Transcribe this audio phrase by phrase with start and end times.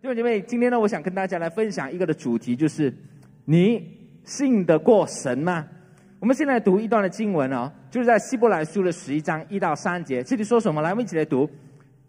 [0.00, 2.94] 弟兄姐妹，今天呢，我想跟大家来分享一个的主题，就是
[3.44, 3.84] 你
[4.22, 5.66] 信得过神吗？
[6.20, 10.80] 我们现在读一段的经文哦，就是在希伯来书的十一章一到三节，这里说什么？
[10.80, 11.50] 来，我们一起来读：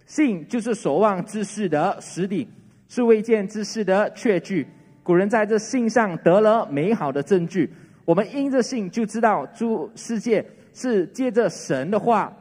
[0.05, 2.47] 信就是所望之事的实底，
[2.88, 4.68] 是未见之事的确据。
[5.02, 7.68] 古人在这信上得了美好的证据。
[8.06, 10.46] 我们因着信就知道诸世界
[10.76, 12.32] 是借着神的话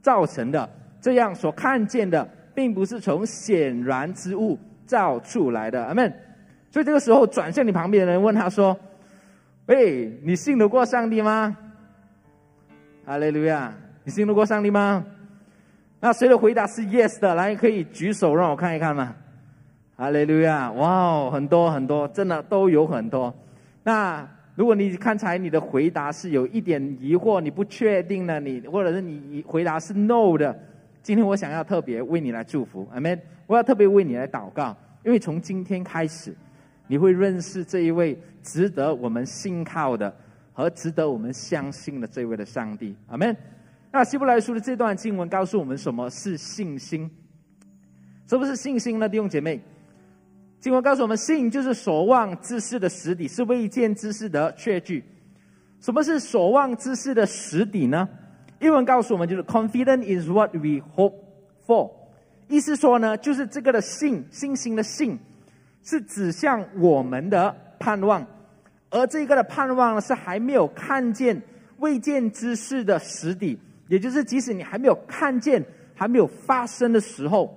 [0.00, 0.70] 造成的，
[1.00, 2.24] 这样所看见的，
[2.54, 4.56] 并不是从显然之物。
[4.88, 6.12] 造出来的，阿门。
[6.72, 8.76] 所以这个时候，转向你旁边的人，问他说
[9.66, 11.56] ：“喂，你信得过上帝吗？”
[13.06, 13.72] 哈利路亚，
[14.04, 15.04] 你信得过上帝吗？
[16.00, 17.34] 那谁的回答是 yes 的？
[17.34, 19.14] 来，可以举手让我看一看吗？
[19.96, 23.34] 哈利路亚，哇哦，很多很多，真的都有很多。
[23.82, 30.56] 那如果你刚才你的回答是有一点疑惑，你不确定呢，你或者是你回答是 no 的，
[31.08, 33.18] 今天我想要特别为你来祝福，阿门。
[33.46, 36.36] 我要特别为你来祷告，因为从今天开始，
[36.86, 40.14] 你会认识这一位值得我们信靠的
[40.52, 42.94] 和值得我们相信的这位的上帝。
[43.06, 43.34] 阿门。
[43.90, 47.10] 那希伯来书的这段经文告诉我们什么是信心？
[48.26, 49.08] 什么是信心呢？
[49.08, 49.58] 弟兄姐妹，
[50.60, 55.02] 经文告诉我们，信就是所望之事的实底，是未见之事的确据。
[55.80, 58.06] 什么是所望之事的实底呢？
[58.60, 61.14] 英文告诉我们，就是 confident is what we hope
[61.66, 61.90] for。
[62.48, 65.18] 意思说呢，就是这个的信，信心的信，
[65.82, 68.26] 是指向我们的盼望，
[68.90, 71.40] 而这个的盼望呢，是还没有看见
[71.78, 75.64] 未见之事的实底，也就是即使你还没有看见、
[75.94, 77.54] 还没有发生的时候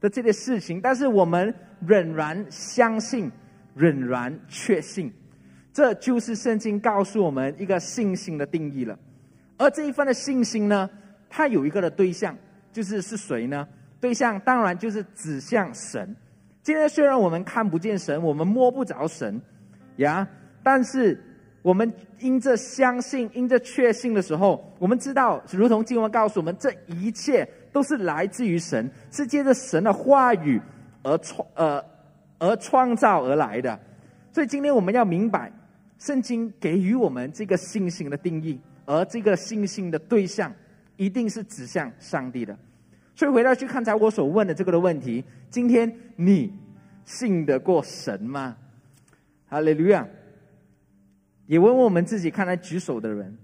[0.00, 1.54] 的这些事情，但是我们
[1.86, 3.30] 仍然相信，
[3.74, 5.12] 仍然确信，
[5.72, 8.98] 这就是圣经告诉我们一个信心的定义了。
[9.58, 10.88] 而这一份的信心呢，
[11.28, 12.34] 它有一个的对象，
[12.72, 13.68] 就是是谁呢？
[14.00, 16.16] 对象当然就是指向神。
[16.62, 19.40] 今天虽然我们看不见神，我们摸不着神，
[19.96, 20.26] 呀，
[20.62, 21.20] 但是
[21.62, 30.60] 我们因着相信、因着确信的时候，我们知道，如同经文告诉我们，这一切都是来自于神，是借着神的话语
[31.02, 31.84] 而创呃
[32.38, 33.78] 而创造而来的。
[34.30, 35.50] 所以今天我们要明白，
[35.98, 40.50] 圣经给予我们这个信心的定义，而这个信心的对象
[40.96, 42.58] 一定是指向上帝的。
[43.14, 46.50] 所以回到去看才我所问的这个的问题，今天你
[47.04, 48.56] 信得过神吗？
[49.46, 50.08] 哈利路亚！
[51.46, 53.36] 也问问我们自己，看来举手的人，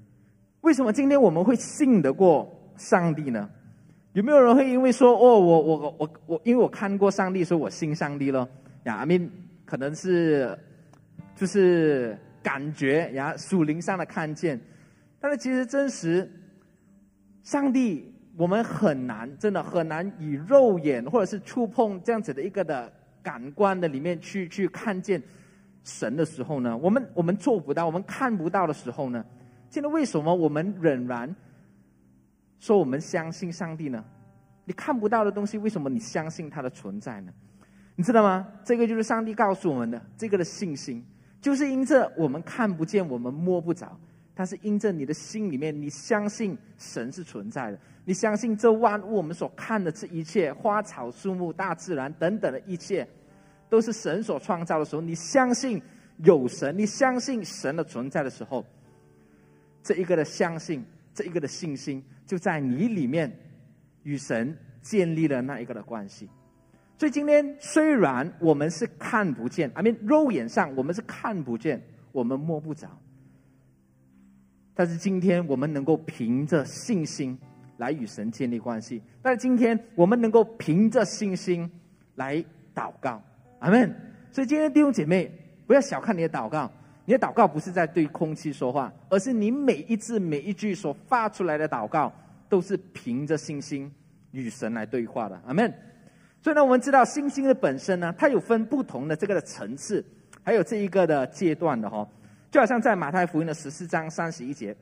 [0.63, 3.51] 为什么今天我们会信得过上帝呢？
[4.15, 8.49] 有没有人会因为说哦，我我我我，因为我看过上帝，所以我信上帝了？
[8.85, 9.31] 呀阿明
[9.67, 10.59] 可能是
[11.37, 14.59] 就是感觉呀，属灵上的看见，
[15.25, 16.31] 但是其实真实，
[17.43, 18.13] 上帝。
[18.37, 22.93] 我们很难，真的很难以肉眼或者是触碰这样子的一个的
[23.23, 25.23] 感官的里面去去看见
[25.85, 29.25] 神的时候呢，我们我们做不到，我们看不到的时候呢，
[29.71, 31.35] 现在为什么我们仍然
[32.59, 34.05] 说我们相信上帝呢？
[34.65, 37.33] 你看不到的东西，为什么你相信它的存在呢？
[37.95, 38.47] 你知道吗？
[38.65, 41.03] 这个就是上帝告诉我们的这个的信心，
[41.41, 43.97] 就是因着我们看不见，我们摸不着。
[44.35, 53.07] 但是，因着你的心里面，你相信神是存在的，你相信这万物我们所看的这一切花草树木、大自然等等的一切，
[53.69, 55.81] 都是神所创造的时候，你相信
[56.19, 58.65] 有神，你相信神的存在的时候，
[59.85, 60.85] 这一个的相信，
[61.15, 63.33] 这一个的信心，就在你里面
[64.03, 66.29] 与神建立了那一个的关系。
[66.99, 71.81] 所以，今天虽然我们是看不见，I mean，肉眼上我们是看不见，
[72.11, 72.89] 我们摸不着。
[74.75, 77.39] 但是今天我们能够凭着信心
[77.77, 79.01] 来与神建立关系。
[79.23, 81.71] 但是今天我们能够凭着信心
[82.17, 83.23] 来祷告，
[83.61, 83.95] 阿门。
[84.33, 85.31] 所以今天弟兄姐妹，
[85.67, 86.71] 不要小看你的祷告，
[87.05, 92.13] 你的祷告不是在对空气说话，而是你每一字每一句所发出来的祷告，
[92.49, 93.91] 都是凭着信心
[94.33, 95.73] 与神来对话的，阿门。
[96.43, 100.05] 所以呢，我们知道信心的本身呢，它有分不同的这个的层次，
[100.43, 102.07] 还有这一个的阶段的哈。
[102.55, 104.73] 就好像在马太福音的十四章三十一节，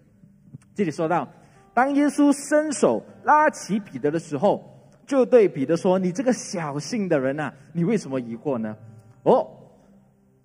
[0.75, 1.27] 这里说到，
[1.73, 4.63] 当耶稣伸手拉起彼得的时候，
[5.07, 8.77] 就对彼得说：“你这个小信的人呐，你为什么疑惑呢？”
[9.25, 9.49] 哦，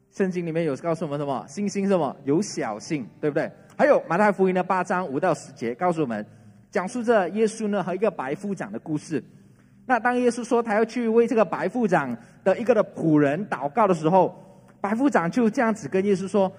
[0.09, 1.45] 圣经里面有告诉我们什么？
[1.49, 2.15] 信心什么？
[2.23, 3.51] 有小信，对不对？
[3.77, 6.25] 还有马太福音的八章五到十节，告诉我们，
[6.71, 9.21] 讲述着耶稣呢和一个白夫长的故事。
[9.85, 14.33] 那当耶稣说他要去为这个白夫长的一个的仆人祷告的时候，
[14.79, 16.49] 白夫长就这样子跟耶稣说。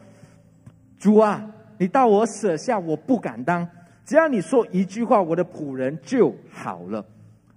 [0.99, 1.49] 主啊，
[1.79, 3.67] 你到我舍下，我不敢当。
[4.05, 7.05] 只要你说一句话，我的仆人就好了。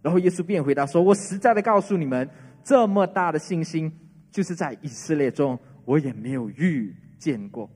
[0.01, 2.29] 然后耶稣便回答说：“我实在的告诉你们，
[2.63, 3.91] 这么大的信心，
[4.31, 7.69] 就是在以色列中我也没有遇见过。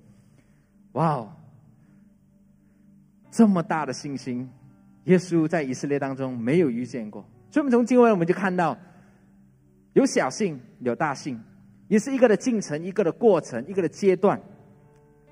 [0.93, 1.31] 哇哦，
[3.31, 4.49] 这么大的信心，
[5.05, 7.25] 耶稣在以色列当中没有遇见过。
[7.49, 8.77] 所以，我们从经文我们就看到，
[9.93, 11.39] 有小信，有大信，
[11.87, 14.41] 也是一个的进程，一个的过程，一个的阶段。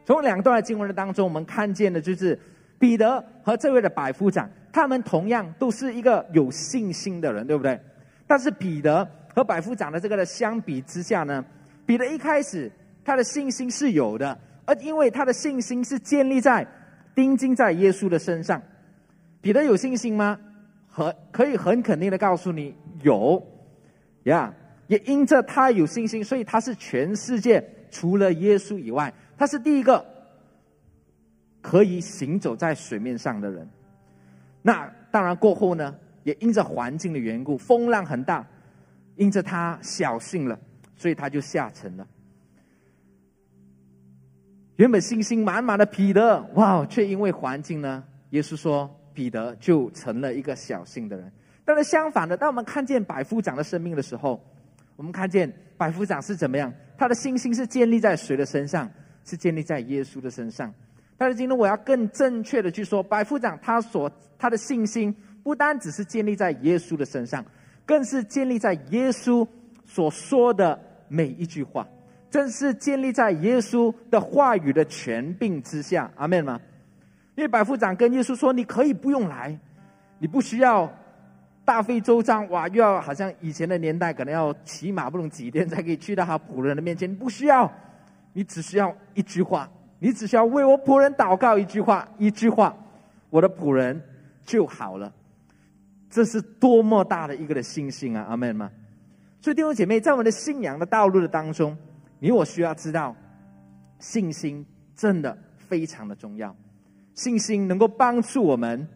[0.06, 2.38] 从两段的经文当中，我们看见的就是
[2.78, 7.80] 彼得和这位的百夫长，他们同样都是一个有信心的人，对不对？
[8.28, 11.44] 但是彼得和百夫长的这个的相比之下呢，
[11.86, 12.72] 彼得一开始
[13.06, 16.68] 他的信心是有的，而因为他的信心是建立在
[17.16, 18.62] 钉钉在耶稣的身上。
[19.42, 20.40] 彼得有信心吗？
[20.88, 23.42] 很可以很肯定的告诉你，有
[24.24, 24.54] 呀。
[24.88, 29.12] 也因着他有信心，所以他是全世界除了耶稣以外。
[29.44, 30.06] 他是第一个
[31.62, 33.70] 可以行走在水面上的人。
[34.62, 35.94] 那当然过后呢，
[36.24, 38.48] 也因着环境的缘故，风浪很大，
[39.18, 40.58] 因着他小心了，
[40.96, 42.08] 所以他就下沉了。
[44.78, 51.30] 原本信心满满的彼得，哇，却因为环境呢，耶稣说彼得就成了一个小心的人。
[51.66, 54.42] 但是相反的，当我们看见百夫长的生命的时候，
[54.96, 58.90] 我们看见百夫长是怎么样，他的信心是建立在谁的身上？
[59.26, 60.74] 是建立在耶稣的身上，
[61.18, 67.44] 但是今天我要更正确的去说，百夫长他所他的信心不单只是建立在耶稣的身上，
[67.86, 69.48] 更是建立在耶稣
[69.86, 70.78] 所说的
[71.08, 71.88] 每一句话，
[72.30, 76.12] 正是建立在耶稣的话语的权柄之下。
[76.16, 76.60] 阿门吗？
[77.36, 79.58] 因为百夫长跟耶稣说：“你可以不用来，
[80.20, 80.92] 你不需要
[81.66, 87.72] 大费周章，哇，又要好像以前的年代，可能要骑马不能几天才可以去到他仆人的面前，不需要。”
[88.34, 89.70] 你只需要一句话，
[90.00, 92.76] 你只需要为我仆人祷告一句话，一句话，
[93.30, 94.02] 我的仆人
[94.44, 95.14] 就好了。
[96.10, 98.26] 这是多么大的一个的信心啊！
[98.30, 98.70] 阿门吗？
[99.42, 101.76] 所以弟兄姐妹，在我们的信仰的道路的当中，
[102.20, 103.16] 你我需要知道，
[104.00, 104.66] 信心
[104.96, 106.56] 真的非常的重要。
[107.16, 108.88] 信心能够帮助我们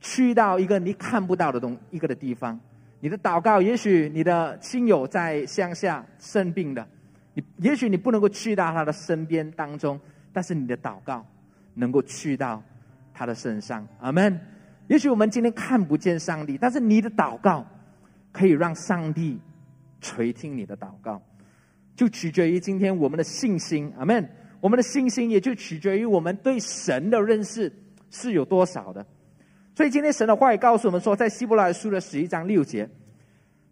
[0.00, 2.58] 去到一个你看不到的东一个的地方。
[3.00, 6.86] 你的祷告，也许你的亲友在乡下生病的。
[7.34, 10.00] 你也许你不能够去到他的身边当中，
[10.32, 11.26] 但是你的祷告
[11.74, 12.62] 能够去到
[13.12, 13.86] 他的身上。
[14.00, 14.40] 阿门。
[14.86, 17.66] 也许我们今天看不见上帝，但是你的祷告
[18.32, 19.40] 可以让上帝
[20.00, 21.20] 垂听你的祷告，
[21.96, 23.92] 就取决于今天我们的信心。
[23.98, 24.28] 阿门。
[24.60, 27.70] 我们的信心也就取决于我们对神的认识
[28.08, 29.04] 是有多少的。
[29.74, 32.88] 所以今天神的话也告诉我们说，在希伯来书的十一章六节，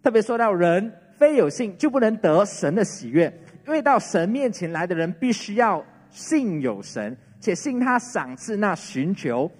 [0.02, 3.32] 特别说到人非有信就不能得神的喜悦。
[3.66, 9.50] 因为到神面前来的人，必须要信有神，且信他赏赐那寻求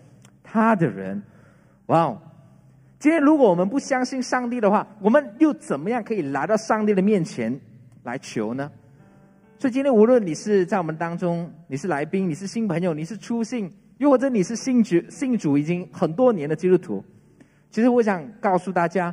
[0.43, 1.23] 他的人。
[1.87, 2.03] 哇！
[2.03, 2.19] 哦！
[2.99, 7.61] 今天如果我们不相信上帝的话，我们又怎么样可以来到上帝的面前
[8.05, 8.71] 来求呢？
[9.59, 17.05] 所以今天无论你是在我们当中，你是来宾，你是新朋友，你是初信，又或者你是信主信主已经很多年的基督徒，
[17.71, 19.13] 其实我想告诉大家，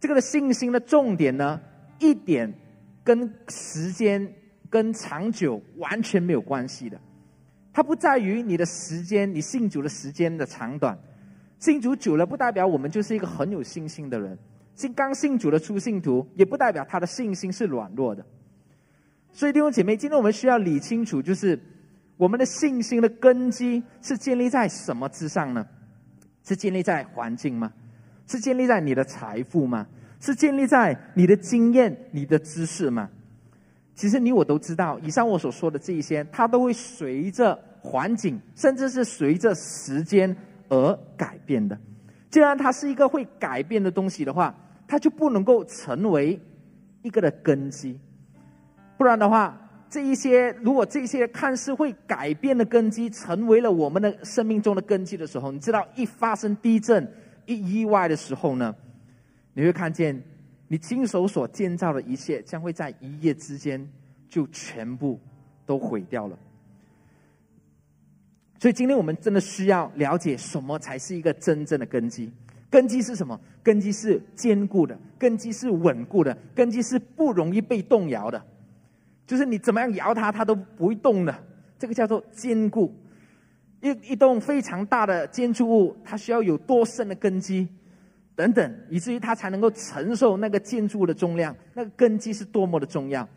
[0.00, 1.60] 这个的信心的重点呢，
[1.98, 2.52] 一点。
[3.04, 4.32] 跟时间、
[4.70, 7.00] 跟长久完全没有关系的，
[7.72, 10.98] 它不在于你的时间，你信主的时间的长短。
[11.58, 14.36] 信主久了，不代表我们就是一个很有信心的人；
[14.74, 18.24] 信刚信主的初信徒，也不代表他的信心是软弱的。
[19.32, 21.58] 所以弟兄姐妹，今天我们需要理清楚，就是
[22.16, 25.66] 我们的信心的根基是建立在什么之上呢？
[26.44, 27.72] 是建立在环境吗？
[28.26, 29.86] 是建立在你的财富吗？
[30.22, 33.10] 是建立在你的经验、你的知识吗？
[33.96, 40.34] 其实你我都知道，以上我所说的这一些，它都会随着环境，甚至是随着时间
[40.68, 41.76] 而改变的。
[42.30, 44.54] 既然它是一个会改变的东西的话，
[44.86, 46.40] 它就不能够成为
[47.02, 47.98] 一个的根基。
[48.96, 49.58] 不然的话，
[49.90, 57.12] 这一些如果这些看似会改变的根基，成为了我们的生命中的根基的时候，你知道，一发生地震、
[57.44, 58.72] 一意外的时候呢？
[59.54, 60.22] 你会看见，
[60.68, 63.86] 你亲手所建造的一切，将会在一夜之间
[64.28, 65.20] 就全部
[65.66, 66.38] 都毁掉了。
[68.58, 72.32] 所以，今天我们真的需要了解什么才是一个真正的根基？
[72.70, 73.38] 根基是什么？
[73.62, 78.42] 根基是坚固的，根基是稳固的，根基是不容易被动摇的。
[79.26, 81.34] 就是你怎么样摇它，它都不会动的。
[81.78, 82.94] 这个叫做坚固。
[83.80, 87.68] 一一栋非常大的建筑物，它需要有多深的根基？
[88.34, 93.28] 等等，以至于它才能够承受那个建筑物的重量，那个根基是多么的重要。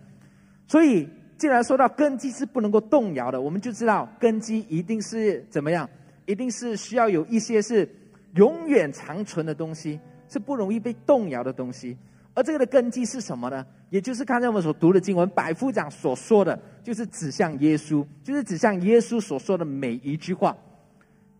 [0.68, 5.90] 所以，既然说到根基是不能够动摇的，我们就知道根基一定是怎么样，
[6.26, 7.88] 一定是需要有一些是
[8.36, 10.00] 永远长存的东西，
[10.30, 11.98] 是不容易被动摇的东西。
[12.34, 13.66] 而这个的根基是什么呢？
[13.90, 20.56] 也就是刚才我们所读的经文，百夫长所说的，就是指向耶稣，就是指向耶稣所说的每一句话。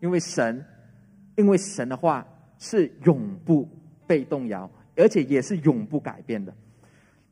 [0.00, 0.64] 因为神，
[1.36, 2.26] 因为神的话
[2.58, 3.68] 是永不
[4.06, 6.52] 被动摇，而且也是永不改变的。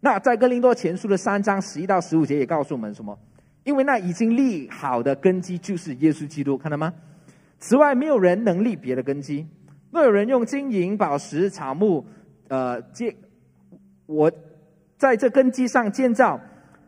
[0.00, 3.18] 那在哥林多前书的三章十一到十五节也告诉我们什么？
[3.64, 6.92] 因为那已经立好的根基就是耶稣基督，看到吗？
[7.58, 9.46] 此外，没有人能立别的根基。
[9.90, 12.04] 若有人用金银宝石草木，
[12.48, 13.14] 呃，建
[14.04, 14.30] 我
[14.98, 16.38] 在这根基上建造，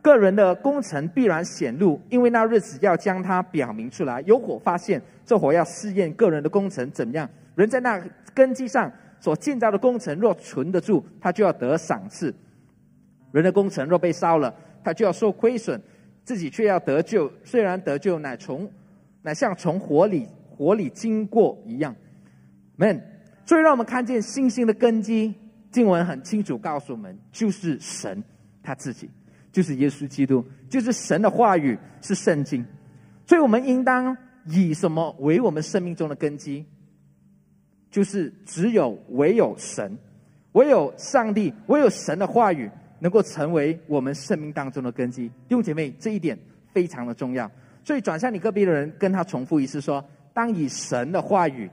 [0.03, 4.21] 个人的工程必然显露，因为那日子要将它表明出来。
[4.27, 7.27] 有火发现，这火要试验个人的工程怎么样。
[7.55, 7.99] 人在那
[8.37, 12.31] 根基上所建造的工程若存得住，他就要得赏赐；
[13.31, 14.53] 人的工程若被烧了，
[14.83, 15.81] 他就要受亏损。
[16.23, 18.69] 自己却要得救，虽然得救，乃从
[19.21, 21.95] 乃像从火里火里经过一样。
[22.75, 23.01] 们，
[23.45, 25.33] 所以让我们看见信心的根基。
[25.71, 28.21] 经文很清楚告诉我们，就是神
[28.61, 29.09] 他自己，
[29.53, 32.65] 就是耶稣基督，就是神的话语是圣经。
[33.25, 34.15] 所以我们应当
[34.45, 36.65] 以什么为我们生命中的根基？
[37.89, 39.97] 就是只有唯有神，
[40.53, 42.69] 唯有上帝，唯有神的话语。
[42.99, 46.35] 能够成为我们生命当中的根基，弟兄姐妹，这一点
[46.73, 47.47] 非常的重要。
[47.83, 50.03] 所以转向你隔壁的人，跟他重复一次说：
[50.33, 51.69] 当以神的话语、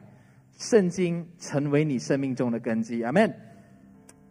[0.59, 3.35] 圣经成为你生命中的根基，阿门。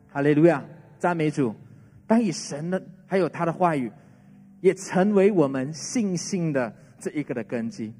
[0.07, 0.63] 哈利路亚，
[0.99, 1.55] 赞美主。
[2.05, 3.91] 当以神的还有他的话语，
[4.61, 7.91] 也成为我们信心的这一个的根基。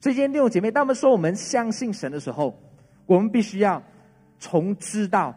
[0.00, 2.54] 所以今天弟兄姐妹，当我们说我们相信神的时候，
[3.06, 3.82] 我们必须要
[4.38, 5.34] 从知道，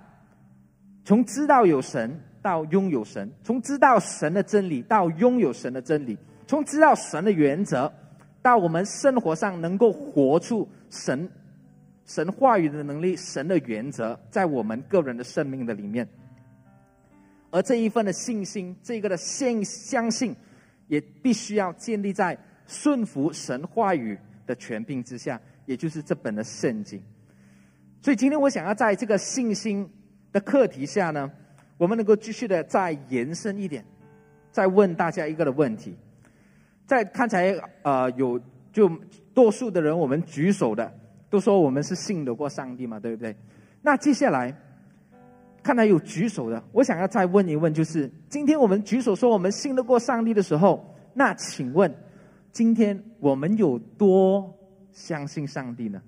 [1.04, 2.22] 从知道有神。
[2.40, 7.92] 到拥有神，从知道神的真理到拥有神的真理，从知道神的原则
[8.42, 11.30] 到我们生活上能够活出神
[12.06, 16.08] 神话语的能力，神的原则在我们个人的生命的里面。
[17.52, 20.34] 而这一份的信心，这个的信相信，
[20.88, 27.02] 也必须要建立在顺服神话语的权柄之下，也就是这本的圣经。
[28.02, 29.90] 所以今天我想要在这个信心
[30.32, 31.32] 的课题下呢。
[31.80, 33.86] 我们能够继续的再延伸一点，
[34.52, 35.96] 再问大家一个的问题。
[36.88, 38.42] 在刚才呃有
[38.74, 38.90] 就
[39.32, 40.92] 多数的人我们举手的
[41.30, 43.36] 都说我们是信得过上帝嘛，对不对？
[43.84, 44.52] 那接下来
[45.62, 51.94] 看来有举手的，我想要再问一问，就是今天我们举手说我们信得过上帝的时候，那请问
[52.52, 54.52] 今天我们有多
[54.92, 56.02] 相信上帝呢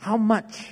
[0.00, 0.66] ？How much？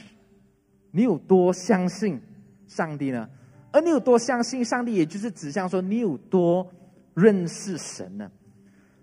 [0.91, 2.21] 你有多相信
[2.67, 3.29] 上帝呢？
[3.71, 6.67] 而你有多相信上帝，也就是指向说你有多
[7.15, 8.31] 认识神呢？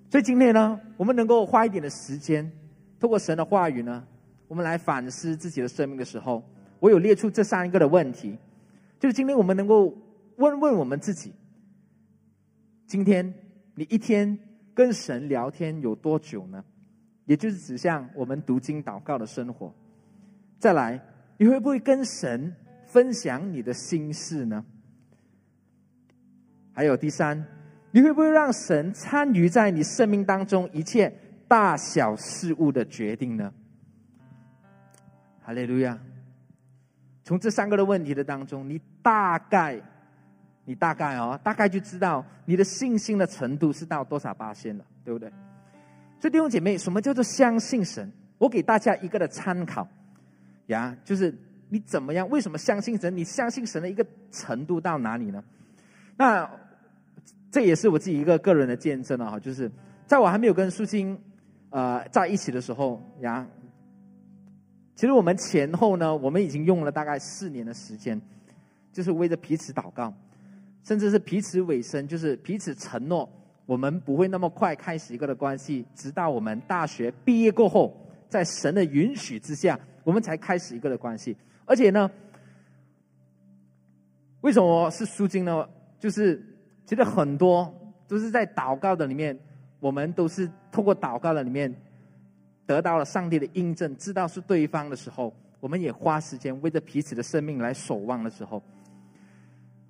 [0.10, 2.52] 所以今天呢，我们能够花一点的时间，
[3.00, 4.04] 透过神的话语呢，
[4.48, 6.44] 我们来反思自己的生命的时候，
[6.80, 8.36] 我有列出这三个的问题，
[9.00, 9.96] 就是今天我们能够
[10.38, 11.32] 问问我们自己：
[12.88, 13.32] 今天
[13.76, 14.38] 你一天
[14.74, 16.64] 跟神聊天有多久呢？
[17.26, 19.74] 也就是指向我们读经祷告的生活。
[20.66, 21.00] 再来，
[21.38, 22.52] 你会不会跟神？
[22.88, 24.66] 分享你的心事呢？
[26.74, 27.46] 还有第三，
[27.92, 31.14] 你会不会让神参与在你生命当中一切
[31.48, 33.54] 大小事物的决定呢？
[35.44, 36.00] 哈利路亚！
[37.24, 39.80] 从这三个的问题的当中，你大概，
[40.64, 45.30] 你大概哦，大概就知道你的信心的程度是到多少八仙了，对不对？
[46.20, 48.12] 所以弟兄姐妹，什么叫做相信神？
[48.40, 49.88] 我给大家一个的参考
[50.68, 51.34] 呀，就是。
[51.68, 52.30] 你怎么样？
[52.30, 53.18] 为什么相信神？
[53.18, 55.44] 你相信神的一个程度到哪里呢？
[56.16, 56.48] 那
[57.52, 59.70] 这也是我自己一个个人的见证了哈，就是
[60.06, 61.20] 在我还没有跟苏青
[61.72, 63.46] 呃在一起的时候呀，
[64.96, 68.22] 其实我们前后呢，我们已经用了大概四年的时间，
[68.94, 70.14] 就是为着彼此祷告，
[70.84, 73.28] 甚至是彼此委身，就是彼此承诺，
[73.66, 77.92] 我们不会那么快开始一个的关系，直到我们大学毕业过后，
[78.30, 81.36] 在神的允许之下，我们才开始一个的关系。
[81.66, 82.10] 而且呢，
[84.40, 85.68] 为什么是书经呢？
[86.00, 86.42] 就是
[86.86, 87.74] 其实很多
[88.08, 89.38] 都是在祷告的里面，
[89.82, 91.74] 我们都是透过祷告的里面
[92.66, 98.62] 得到了上帝的印证，知道是对方的时候，我们也花时间为着彼此的生命来守望的时候，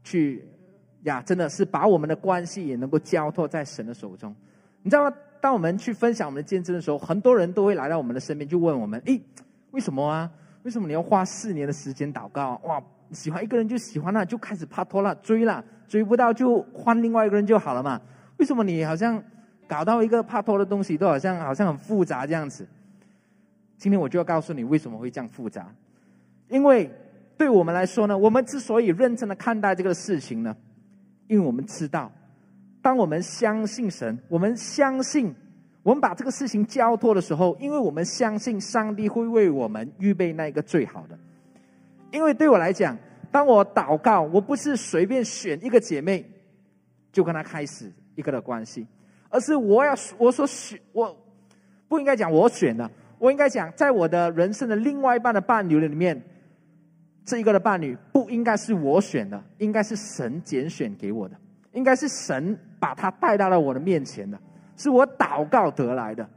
[0.03, 0.47] 去
[1.03, 4.33] 呀，真的是把我们的关系也能够交托在神的手中。
[4.81, 5.15] 你知道吗？
[5.41, 9.21] 当我们去分享我们的见证的时候，很多人都会来到我们的身边，就问我们：诶，
[9.75, 10.31] 为什么啊？
[10.63, 12.59] 为什么你要花四年的时间祷告？
[12.63, 18.01] 哇，喜欢一个人就喜欢了，就开始怕拖了，追了，追不到就换另外一个人就好了嘛？
[18.37, 19.21] 为什么你好像
[19.67, 22.65] 搞到一个怕拖的东西都好像好像很复杂这样子？
[23.77, 25.67] 今天我就要告诉你为什么会这样复杂，
[26.47, 26.89] 因为
[27.37, 30.55] 对我们来说呢，我们之所以认真的看待这个事情呢，
[31.27, 32.09] 因为我们知道，
[32.81, 35.35] 当我们相信神，我们相信，
[35.85, 41.15] 我们把这个事情交托的时候，因为我们相信上帝会为我们预备那个最好的。
[42.11, 42.97] 因为对我来讲，
[43.31, 46.25] 当我祷告，我不是随便选一个姐妹，
[47.11, 48.87] 就跟她开始一个的关系，
[49.29, 51.15] 而是我要我所选，我
[51.87, 52.89] 不应该讲我选的，
[53.19, 56.19] 我应该讲在我的人生的另外一半的伴侣里面。
[57.23, 61.35] 这一个的伴侣不应该是我选的，应该是神拣选给我的，
[61.73, 64.39] 应该是神把他带到了我的面前的，
[64.75, 66.29] 是我祷告得来的。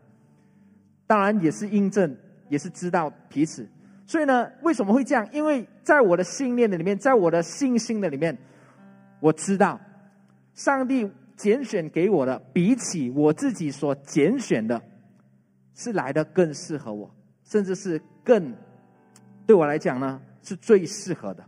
[1.07, 2.17] 当然也是印证，
[2.49, 3.69] 也是知道彼此。
[4.07, 5.29] 所以呢，为什么会这样？
[5.33, 8.37] 因为在我的信念的里面，在我的信心的里面，
[9.21, 9.81] 我知道
[10.55, 14.81] 上帝拣选给我的，比起我自己所拣选的，
[15.75, 17.11] 是来的更适合我，
[17.45, 18.55] 甚至是更
[19.47, 20.21] 对我来讲呢。
[20.41, 21.45] 是最适合的，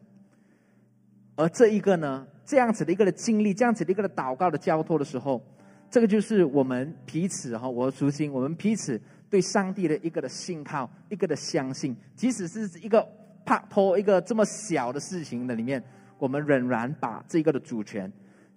[1.37, 5.43] 而这一个呢，这样子的一个的经历，这样子的一个的祷告的交托的时候，
[5.91, 13.07] 这个就是我们彼此哈，我初心，我们彼此对上帝的一个的信靠，一个的相信，即使是一个
[13.45, 15.83] 帕托一个这么小的事情的里面，
[16.19, 18.11] 我们仍然把这个的主权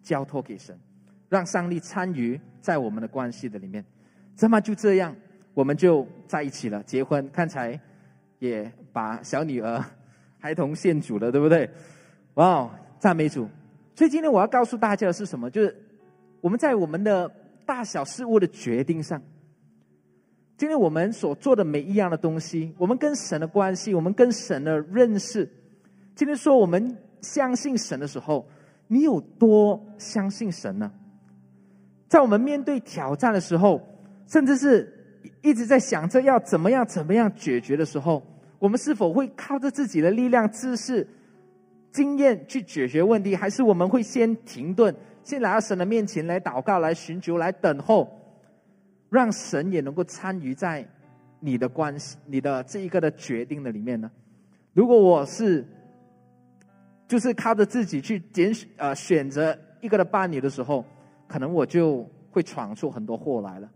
[0.03, 0.77] 交托给神，
[1.27, 3.83] 让上帝参与在我们的关系的里面，
[4.35, 5.15] 这么就这样，
[5.53, 7.79] 我们就在一起了，结婚，刚才
[8.39, 9.83] 也把小女儿。
[10.39, 11.69] 孩童献主了，对不对？
[12.33, 13.47] 哇，赞美主！
[13.95, 15.49] 所以今天我要告诉大家的是什么？
[15.49, 15.73] 就是
[16.43, 17.31] 我们在我们的
[17.65, 19.21] 大小事物的决定上，
[20.57, 25.49] 今天我们所做的每一样的东西，我们跟神的关系，我们跟神的认识，
[26.13, 28.45] 今天说我们相信神的时候，
[28.87, 30.91] 你有多相信神呢？
[32.09, 33.81] 在我们面对挑战的时候，
[34.27, 38.21] 甚至是一直在想着要怎么样、怎么样解决的时候。
[38.59, 41.07] 我们是否会靠着自己的力量、知识、
[41.89, 44.93] 经验去解决问题，还是我们会先停顿，
[45.23, 48.07] 先来到神的面前来祷告、来寻求、来等候，
[49.09, 50.87] 让神也能够参与在
[51.39, 54.11] 你的关系、你的这一个的决定的里面呢？
[54.73, 55.65] 如果我是
[57.07, 60.85] 就是靠着自己去拣选呃选择一个的伴侣的时候，
[61.27, 63.69] 可能我就会闯出很多祸来了。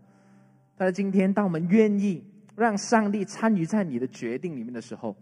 [0.76, 2.24] 但是今天，当我们愿意。
[2.58, 5.14] 让上帝参与在你的决定里面的时候，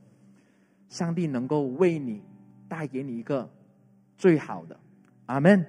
[0.89, 2.23] 上帝能够为你
[2.67, 3.47] 带给你一个
[4.17, 4.75] 最好的，
[5.27, 5.63] 阿门。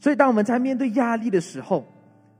[0.00, 1.86] 所以，当我们在面对压力的时候，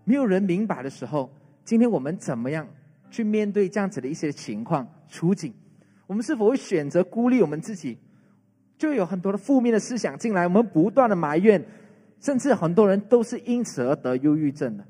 [0.05, 1.31] 没有人明白的时候，
[1.65, 2.67] 今天我们怎么样
[3.11, 5.53] 去面对这样子的一些情况处境？
[6.07, 7.97] 我们是否会选择孤立我们自己？
[8.79, 11.63] 就有很多的负面的思想进来，我们不断的埋怨，
[12.19, 14.85] 甚至很多人都是因此而得忧郁症的。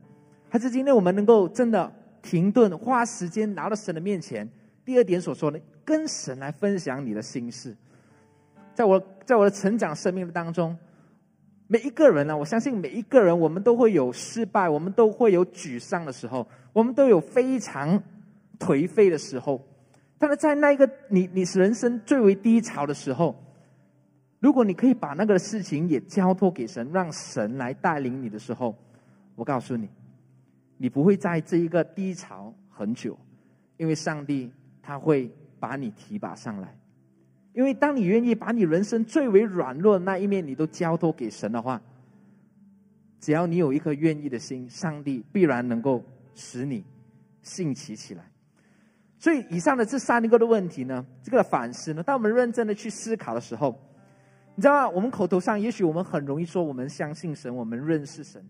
[0.49, 1.93] 还是今天我们能够真的？
[2.23, 4.47] 停顿，花时间拿到神的面前。
[4.85, 7.75] 第二点所说的，跟神来分享你的心事。
[8.75, 10.77] 在我在我的成长生命当中，
[11.73, 18.03] 每一个人呢，我相信每一个人，我们都会有失败，我们都会有沮丧的时候，我们都有非常
[18.59, 19.65] 颓废的时候。
[20.19, 23.37] 但是在那一个你你是人生最为低潮的时候，
[24.41, 28.77] 如果你可以把那个事情也交托给神，让神来带领你的时候，
[29.37, 29.89] 我告诉你。
[30.77, 33.17] 你不会在这一个低潮很久，
[33.77, 34.51] 因为上帝
[34.83, 35.31] 他会
[35.61, 36.77] 把你提拔上来。
[37.53, 41.81] 因为当你愿意把你人生最为软弱的那一面，你都交托给神的话，
[43.19, 46.85] 只要你有一颗愿意的心，上帝必然能够使你
[47.43, 48.25] 兴起起来。
[49.19, 53.79] 所以，以上的这三个的问题呢，这个反思呢，当我们认真的去思考的时候，
[54.55, 54.89] 你知道吗？
[54.89, 58.43] 我们口头上也许我们很容易说我们相信神，我们认识神。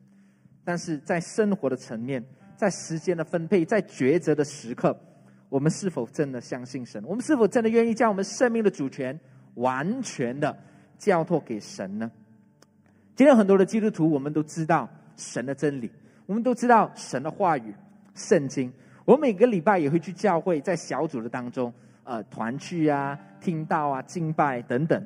[0.63, 4.97] 但是在生活的层面，在时间的分配，在抉择的时刻，
[5.51, 7.05] 我们是否真的相信神？
[7.05, 9.19] 我们是否真的愿意将我们生命的主权
[9.57, 10.57] 完全的
[10.97, 12.11] 交托给神呢？
[13.17, 15.91] 今天很多的基督徒，我们都知道神的真理，
[16.25, 17.75] 我们都知道神的话语，
[18.15, 18.73] 圣经。
[19.05, 21.71] 我每个礼拜也会去教会，在小组的当中，
[22.05, 25.05] 呃，团聚啊，听到啊，敬拜等等。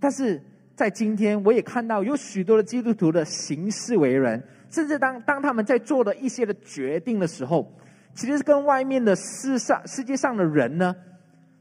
[0.00, 0.42] 但是
[0.74, 4.42] 在今天，我也看到有许多的基督徒的行事为人。
[4.70, 7.68] 甚至当当他们在做的一些的决定的时候，
[8.14, 10.94] 其实是跟外面的世上世界上的人呢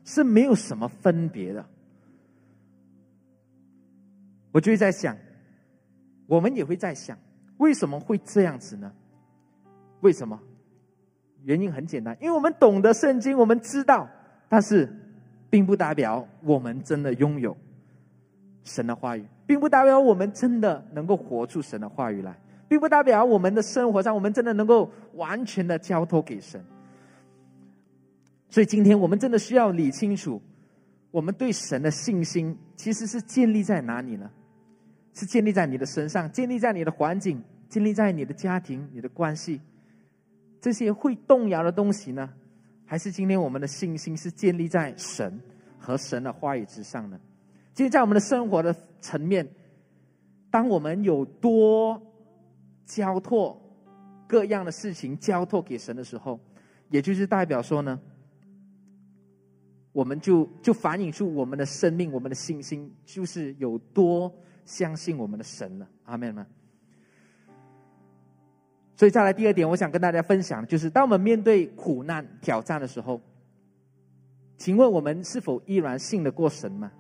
[0.04, 1.66] 是没有什么分别的。
[4.52, 5.16] 我就会在想，
[6.26, 7.18] 我们也会在想，
[7.58, 8.92] 为什么会这样子呢？
[10.02, 10.40] 为什么？
[11.44, 14.10] 原因很简单，因为我们懂得圣经，我们知道，
[14.50, 14.92] 但是
[15.50, 17.56] 并不代表我们真的拥有
[18.64, 22.38] 神的话语，并不代表我们真的能够活出神的话语来。
[22.70, 26.64] 并不代表我们的生活上，我们真的能够完全的交托给神。
[28.50, 30.42] 所以今天我们真的需要理清楚，
[31.12, 34.30] 我们对神的信心其实是建立在哪里呢？
[35.14, 39.60] 是建立在你的身上，建立在你的环境，建立在你的家庭、你的关系，
[40.62, 42.30] 这些会动摇的东西呢？
[42.86, 45.40] 还是今天我们的信心是建立在神
[45.78, 47.20] 和神的话语之上呢？
[47.74, 49.48] 今天在我们的生活的层面，
[50.50, 52.02] 当我们有多
[52.90, 53.56] 交托
[54.28, 56.40] 各样的事情交托给神的时候，
[56.90, 58.00] 也就是代表说呢，
[59.92, 64.34] 我们就就反映出我们的生命、我们的信心，就是有多
[64.66, 65.88] 相信我们的神了。
[66.06, 66.48] 阿门吗？
[68.96, 73.22] 所以再来第二点，我想跟大家分享，就是当我们面对苦难挑战的时候，
[74.58, 76.92] 请问我们是否依然信得过神吗？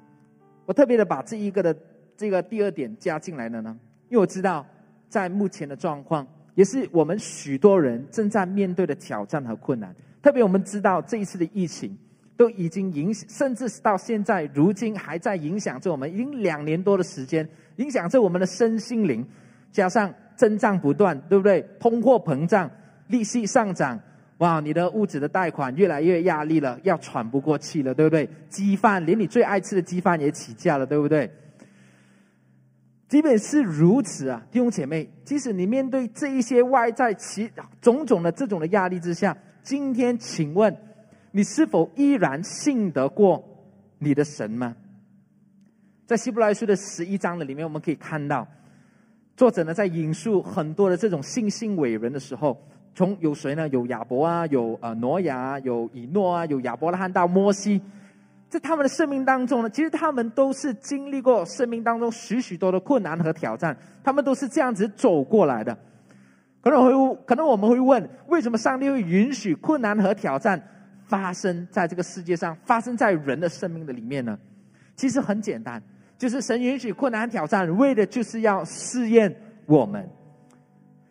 [0.66, 1.76] 我特别的把这一个的
[2.16, 4.64] 这个第二点加进来了呢，因为我知道
[5.10, 9.94] 在目前的状况，也是我们许多人正在面对的挑战和困难。
[10.22, 11.98] 特别我们知道这一次的疫情
[12.38, 17.46] 都已经影响，甚至是到现在如今还在影响着我们，已经两年多的时间，
[17.76, 19.28] 影响着我们的身心灵，
[19.72, 20.14] 加上。
[20.40, 21.62] 增长不断，对不对？
[21.82, 22.72] 通货膨胀，
[23.08, 24.00] 利息上涨，
[24.38, 24.62] 哇！
[24.62, 28.26] 你的物质的贷款越来越压力了，要喘不过气了，对不对？
[28.48, 31.30] 鸡饭，连你最爱吃的鸡饭也起价了，对不对？
[33.10, 40.74] 即便是如此啊，弟兄姐妹，即使你面对这一些外在其种种的这种的压力之下，今天，请问
[41.32, 43.44] 你是否依然信得过
[43.98, 44.76] 你的神吗？
[46.06, 48.48] 在希伯来书的十一章的里面，我们可以看到。
[49.36, 52.56] 作者呢，在引述很多的这种信心伟人的时候，
[52.94, 53.68] 从有谁呢？
[53.70, 57.82] 有亚伯啊，有呃挪亚，有以诺啊，有亚伯拉罕到摩西，
[58.50, 65.78] 在他们的生命当中呢，其实他们都是经历过生命当中许许多的困难和挑战，他们都是这样子走过来的。
[66.62, 70.62] 可能会可能我们会问，为什么上帝会允许困难和挑战
[71.06, 74.38] 发生在这个世界上，发生在人的生命的里面呢？
[74.96, 75.82] 其实很简单。
[76.18, 79.34] 就是神允许困难挑战，为的就是要试验
[79.66, 80.06] 我们。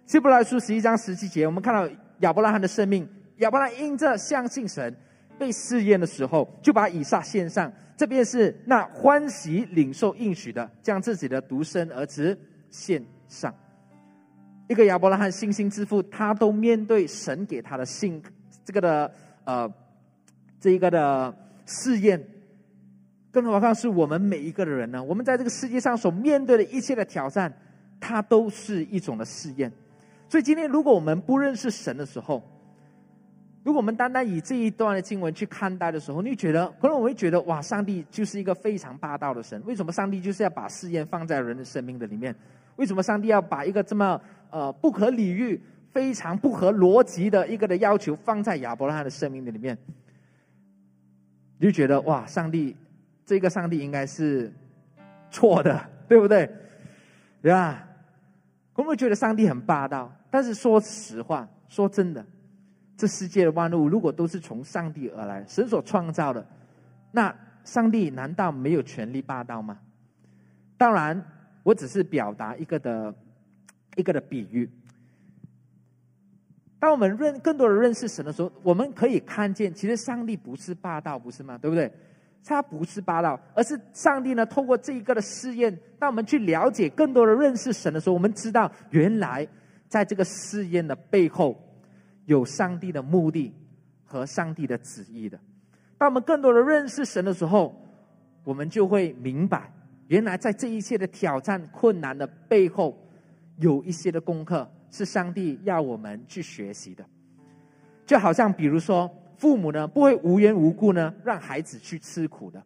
[0.05, 4.95] 希伯来书十一章十七节，我们看到亚伯拉罕的生命，亚伯拉因着相信神，
[5.39, 7.73] 被试验的时候，就把以撒献上。
[7.97, 12.39] 这便是那欢喜领受应许的，将自己的独生儿子
[12.71, 13.53] 献上。
[14.69, 18.23] 一个亚伯拉罕信心之父，他都面对神给他的信，
[18.65, 19.11] 这个的
[19.45, 19.73] 呃，
[20.61, 21.35] 这一个的
[21.67, 22.23] 试验。
[23.33, 25.03] 更何况是我们每一个的人呢？
[25.03, 27.53] 我们在这个世界上所面对的一切的挑战，
[27.99, 29.73] 它都是一种的试验。
[30.29, 32.43] 所以今天，如果我们不认识神的时候，
[33.65, 39.63] 如果我们单单以这一段的经文去看待的时候，你就觉得可能我会觉得哇，上帝就是一个非常霸道的神。
[39.67, 42.35] 为什么上帝就是要把试验放在人的生命的里面？
[42.77, 45.61] 为什么上帝要把一个这么呃不可理喻、
[45.93, 49.77] 非常不合逻辑的一个的要求放在亚伯拉罕的生命的里面？
[51.59, 52.77] 你就觉得哇，上帝。
[53.27, 54.51] 这个上帝应该是
[55.31, 56.51] 错的，对不对？
[57.43, 57.87] 对吧？
[58.73, 62.25] 我们觉得上帝很霸道，但是说实话，说真的，
[62.99, 66.45] 这世界的万物如果都是从上帝而来，神所创造的，
[67.13, 69.79] 那上帝难道没有权利霸道吗？
[70.77, 71.25] 当然，
[71.63, 73.15] 我只是表达一个的
[73.95, 74.69] 一个的比喻。
[76.81, 81.57] 当我们认更多的认识神的时候，我们可以看见，其实上帝不是霸道，不是吗？
[81.57, 81.93] 对不对？
[82.45, 84.47] 他不是霸道，而是上帝呢。
[84.47, 89.47] 透过这一个的试验，当我们去了解更多的认识神的时候，我们知道原来
[89.87, 91.55] 在这个试验的背后
[92.29, 93.53] 有上帝的目的
[94.05, 95.41] 和上帝的旨意的。
[95.97, 97.75] 当我们更多的认识神的时候，
[98.45, 99.73] 我们就会明白，
[100.07, 102.97] 原来在这一切的挑战困难的背后，
[103.57, 107.05] 有一些的功课是上帝要我们去学习的。
[108.07, 109.11] 就好像比如说。
[109.39, 112.61] 父母呢不会无缘无故呢让孩子去吃苦的，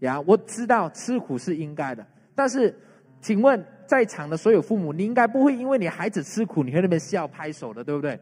[0.00, 2.78] 呀，我知道吃苦是应该的，但是，
[3.22, 8.20] 请问在场的所有父母，你应该不会因为你孩子吃苦，你会那边笑拍手的，对不对？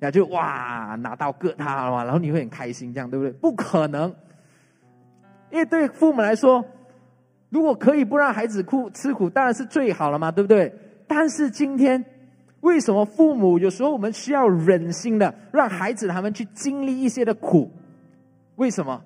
[0.00, 3.32] 呀，就哇拿到割他了嘛，然后你会很开心，这样对不对？
[3.32, 4.14] 不可能，
[5.50, 6.64] 因为对父母来说，
[7.50, 10.72] 如果可以不让孩子哭吃苦，当然是最好了嘛，对不对？
[11.06, 12.04] 但是今天。
[12.60, 17.70] 为什么父母有时候我们需要忍心的让孩子他们去经历一些的苦？
[18.56, 19.04] 为什么？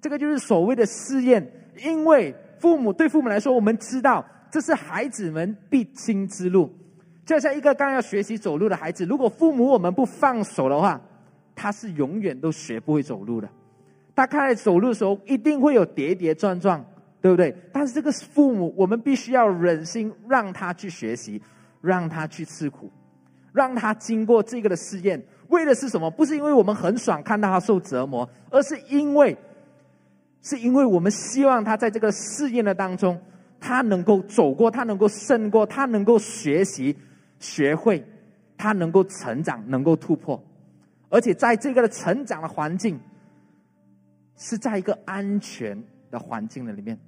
[0.00, 1.46] 这个就是所谓的试验。
[1.84, 6.72] 因为父母对父母来说，我们知道这是孩子们必经之路。
[7.24, 11.00] 就像一个刚要学习走路的孩子，如果父母我们不放手的话，
[11.54, 13.48] 他是永远都学不会走路的。
[14.14, 16.84] 他开始走路的时候，一定会有跌跌撞撞，
[17.20, 17.54] 对不对？
[17.72, 21.40] 但是这个父母，我们必须要忍心让他去学习。
[21.84, 22.90] 让他去吃苦，
[23.52, 26.10] 让他经过这个的试验，为的是什么？
[26.10, 29.36] 不是因为我们很爽看到他受折磨，而是因为
[30.40, 33.20] 是因为我们希望他在这个试验的当中，
[33.60, 36.96] 他能够走过，他能够胜过，他能够学习、
[37.44, 38.02] 学会，
[38.56, 40.42] 他能够成长，能够突破，
[41.10, 42.98] 而且在这个的成长的环境，
[44.36, 45.78] 是在一个安全
[46.10, 46.98] 的环境的里面。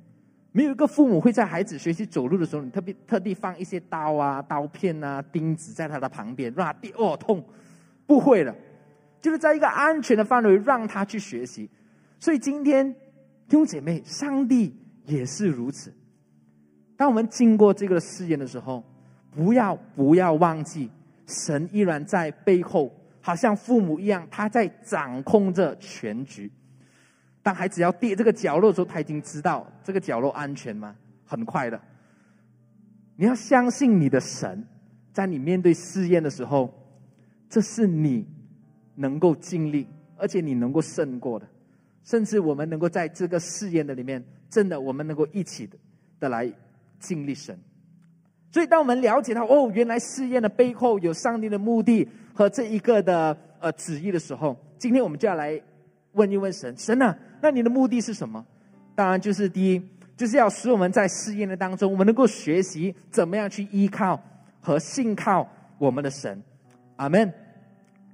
[0.53, 7.43] 没有一个父母会在孩子学习走路的时候，你特别特地放一些刀啊、刀片啊、钉子在他的旁边，让他跌二痛，
[8.07, 8.55] 不会的，
[9.23, 11.69] 就是在一个安全的范围让他去学习。
[12.21, 12.93] 所以今天
[13.49, 14.75] 弟兄姐妹，上帝
[15.07, 15.93] 也是如此。
[16.97, 18.83] 当我们经过这个试验的时候，
[19.37, 20.91] 不要不要忘记，
[21.27, 26.51] 神依然在背后，好像父母一样，他在掌控着全局。
[27.43, 30.97] 当孩子要跌这个角落的时候，他已经知道这个角落安全吗？
[31.27, 31.79] 很快的。
[33.17, 34.67] 你要相信你的神，
[35.13, 36.73] 在你面对试验的时候，
[37.51, 38.27] 这是你
[38.95, 41.47] 能够经历，而且你能够胜过的。
[42.03, 45.77] 甚至我们能够在这个试验的里面，真的我们能够一起的
[46.19, 46.51] 的来
[46.99, 47.59] 经历神。
[48.57, 55.61] 所以，当我们了解到哦，原来试验的背后有上帝的目的和这一个的呃旨意的时候，今天我们就要来
[56.13, 57.15] 问一问神：神啊！
[57.43, 58.43] 那你的目的是什么？
[58.95, 59.83] 当然就是第一，
[60.17, 64.19] 就是要使我们在试验的当中，我们能够学习怎么样去依靠
[64.63, 66.43] 和信靠我们的神。
[66.97, 67.31] 阿门。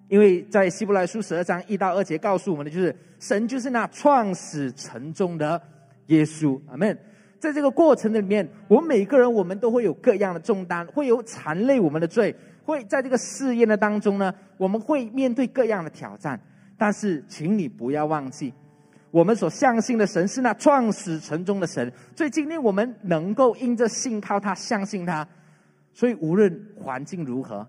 [0.09, 5.63] 因为在希伯来书十二章一到二节告诉我们的，就是神就是那创始成终的
[6.09, 6.61] 耶稣。
[6.67, 6.99] 阿门。
[7.43, 12.33] 在这个过程的里面，我们每个人我们都会有各样的重担，会有缠累我们的罪，
[12.65, 16.41] 会在这个试验的当中呢，我们会面对各样的挑战。
[16.79, 18.55] 但是，请你不要忘记。
[19.11, 25.27] 我们所相信的神是那创始成终的神，所以今天我们能够因着信靠他、相信他，
[25.93, 27.67] 所以无论环境如何，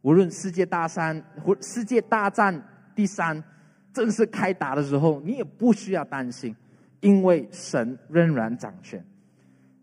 [0.00, 2.58] 无论世界大三或世界大战
[2.94, 3.44] 第三
[3.92, 6.56] 正式开打的时候，你也不需要担心，
[7.00, 9.04] 因为神仍然掌权。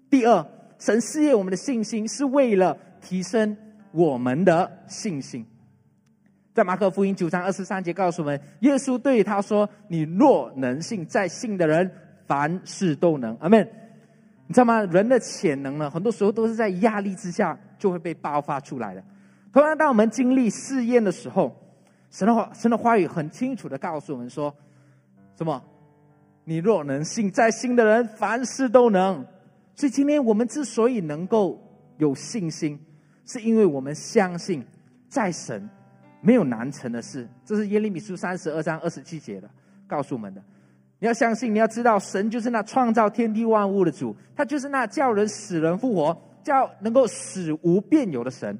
[0.10, 0.46] 第二，
[0.80, 3.56] 神试验我们的信心，是为了提升
[3.92, 5.46] 我们的信心。
[6.54, 11.92] 在马可福音九章二十三节告诉我们，耶稣对他说：“你若能信，在信的人
[12.26, 13.68] 凡事都能。”阿门。
[14.48, 14.82] 你知道吗？
[14.86, 19.04] 人的潜能呢，很多时候都是在压力之下就会被爆发出来的。
[19.52, 21.54] 同样，当我们经历试验的时候，
[22.10, 24.56] 神的话，神的话语很清楚的告诉我们说
[25.38, 25.62] ：“什么？
[26.46, 29.24] 你若能信，在信的人凡事都能。”
[29.78, 31.58] 所以，今天我们之所以能够
[31.98, 32.78] 有信心，
[33.26, 34.66] 是因为我们相信
[35.08, 35.70] 在神。
[36.20, 39.48] 没有难成的事，这是耶利米书三十二章二十七节的
[39.88, 40.44] 告诉我们的。
[40.98, 48.58] 你要相信，你要知道，神就是那创造天地万物的主，他就是那叫人死人复活、叫能够死无变有的神。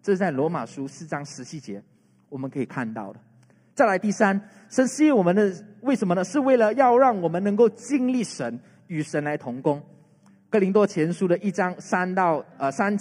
[0.00, 1.82] 这是在罗马书四章十七节
[2.28, 3.18] 我们可以看到的。
[3.74, 5.52] 再来第三，神吸引我们的
[5.82, 6.22] 为什么呢？
[6.22, 9.82] 是为了要让我们能够经历神，与神来同工。
[10.50, 12.92] 哥林多前书的一章三到呃三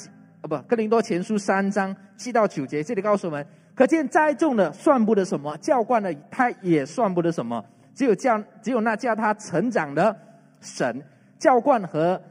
[0.42, 3.46] 啊不，哥林多前书三章七到九节，这里告诉我们。
[3.74, 7.66] 可见栽种的算不得什么，教灌的他也算不得什么。
[7.96, 10.16] 只有教，只有那叫他成长的
[10.62, 11.02] 神，
[11.40, 12.22] 教灌和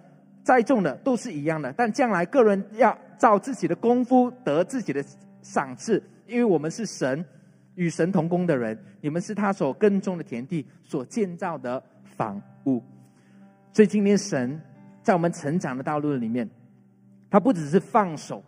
[0.44, 1.72] 栽种的都是一样的。
[1.72, 5.02] 但将来个人要照自己的功夫得自己的
[5.42, 7.24] 赏赐，因为我们是神
[7.74, 12.80] 与神同工的人，你们是他所耕种的田地，所建造的房屋。
[13.72, 14.60] 所以今天神
[15.08, 16.46] 在我们成长的道路里面，
[17.30, 18.44] 他不只是放手。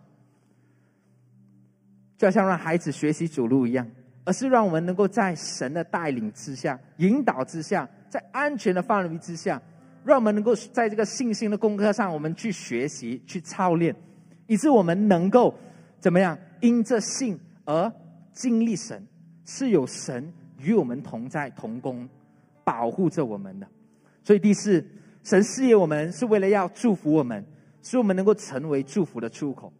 [2.19, 3.89] 就像让孩子学习走路一样，
[4.25, 9.59] 而是让我们能够在神的带领之下、引导之下，在安全的范围之下，
[10.05, 13.95] 让我们能够在这个信心的功课上，我们去学习、去操练，
[14.45, 15.51] 以致我们能够
[15.99, 16.37] 怎么样？
[16.59, 17.91] 因着信而
[18.33, 19.03] 经历神，
[19.45, 22.07] 是有神与我们同在、同工，
[22.63, 23.67] 保护着我们的。
[24.23, 24.85] 所以第四，
[25.23, 27.45] 神事业我们是为了要祝福我们，
[27.81, 29.71] 使我们能够成为祝福的出口。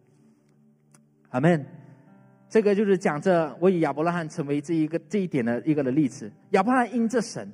[1.30, 1.64] 阿门。
[2.48, 6.30] 这个就是讲这，我以亚伯拉罕成为这一个这一点的一个的例子。
[6.50, 7.50] 亚伯拉罕因着神，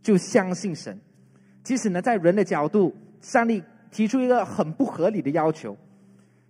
[0.00, 0.98] 就相信神。
[1.62, 2.90] 即使呢，在人的角度，
[3.20, 5.76] 上帝提出一个很不合理的要求，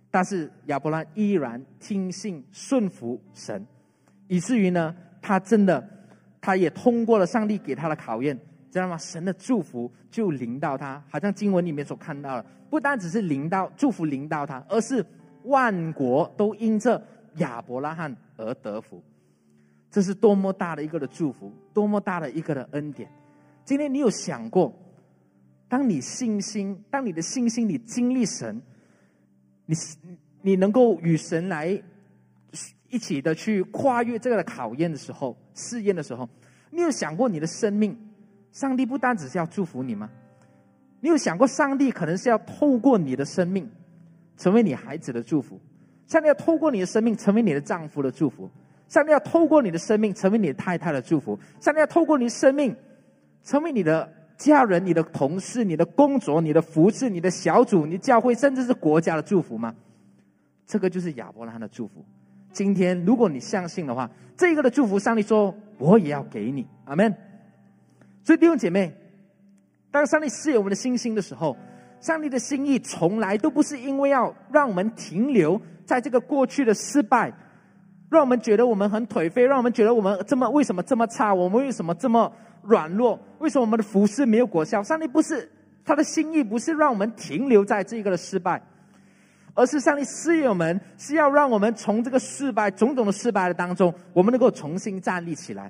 [0.09, 3.67] 但是亚伯拉罕依然听信顺服神，
[4.29, 5.85] 以至于呢，他真的，
[6.39, 8.39] 他也通过了上帝给他的考验，
[8.71, 8.97] 知道吗？
[8.97, 15.05] 神的祝福就临到他，好像经文里面所看到的，不单只是临到祝福临到他，而是
[15.43, 16.99] 万国都因着。
[17.35, 19.01] 亚伯拉罕而得福，
[19.89, 23.09] 这是多么大的一个的祝福，多么大的一个的恩典。
[23.63, 24.77] 今天你有想过，
[25.69, 28.61] 当你信心，当你的信心你经历神，
[29.65, 29.73] 你
[30.41, 31.81] 你能够与神来
[32.89, 36.27] 一起的去跨越这个考验的时候，试验的时候，
[36.69, 37.97] 你有想过你的生命
[38.51, 40.09] 上帝不单只是要祝福你吗？
[40.99, 43.69] 你有想过，上帝可能是要透过你的生命，
[44.37, 45.57] 成为你孩子的祝福；
[46.05, 48.47] 上帝要透过你的生命，成为你的丈夫的祝福；
[48.87, 52.75] 上帝要透过你的生命，成为你的太太的祝福；上帝要透过你的生命，
[53.43, 59.73] 成为你的家人、你的同事、你的工作、你的服饰、你的小组、你教会，甚至是国家的祝福吗？
[60.67, 62.05] 这个就是亚伯拉罕的祝福。
[62.51, 67.11] 今天，如果你相信的话，这个的祝福，上帝说我也要给你，阿门。
[68.23, 68.97] 所以弟兄姐妹。
[69.93, 71.53] 当上帝赐予我们的信心的时候，
[71.99, 77.29] 上帝的心意从来都不是因为要让我们停留在这个过去的失败，
[78.09, 82.31] 让我们觉得我们很颓废，让我们觉得我们这么为什么这么差，我们为什么这么
[82.61, 84.81] 软弱，为什么我们的服饰没有果效？
[84.81, 85.51] 上帝不是
[85.83, 88.63] 他的心意，不是让我们停留在这个的失败，
[89.53, 95.69] 而是上帝赐予我们是要让我们从这个失败种种的失败的当中，我们能够重新站立起来，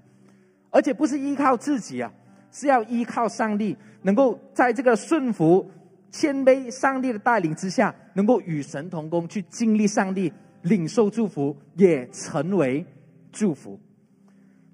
[0.69, 2.13] 而且不是依靠自己啊。
[2.51, 5.69] 是要依靠上帝，能够在这个顺服、
[6.11, 10.31] 谦卑上帝的带领之下，能够与神同工，去经历上帝，
[10.63, 12.85] 领受祝福，也成为
[13.31, 13.79] 祝福。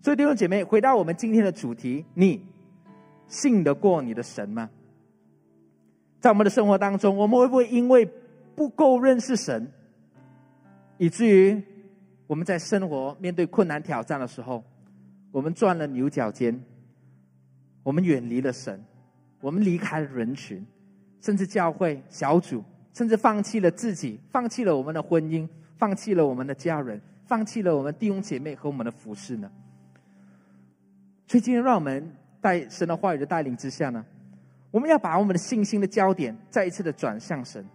[0.01, 2.41] 所以弟兄姐妹，回到我们今天的主题，你
[3.27, 4.69] 信得过你的神吗？
[6.19, 8.09] 在我们的生活当中，我们会不会因为
[8.55, 9.71] 不够认识神，
[10.97, 11.61] 以至于
[12.25, 14.63] 我们在生活面对困难挑战的时候，
[15.31, 16.59] 我们钻了牛角尖？
[17.87, 18.83] 我们远离了神，
[19.39, 20.61] 我们离开了人群，
[21.21, 22.61] 甚至教会小组，
[22.93, 25.47] 甚至放弃了自己，放弃了我们的婚姻，
[25.77, 29.49] 放弃了我们的家人，放弃了我们弟兄姐妹和我们的服饰呢？
[31.27, 34.05] 所以今天，让我们在神的话语的带领之下呢，
[34.69, 37.65] 我们要把我们的信心的焦点再一次的转向神，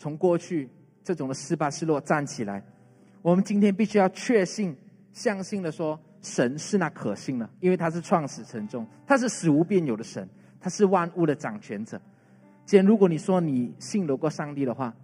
[0.00, 0.68] 从过去
[1.04, 2.60] 这种的失败失落站起来。
[3.22, 4.76] 我们今天必须要确信、
[5.12, 5.96] 相信的说。
[6.20, 10.28] 神是那可信的，因为他是创始成终，他是死无变有的神，
[10.60, 12.00] 他是万物的掌权者。
[12.64, 14.94] 既然如果你说你信得过上帝的话，